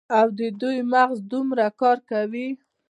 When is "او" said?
0.19-0.27